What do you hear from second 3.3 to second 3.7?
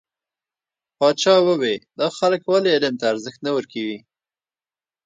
نه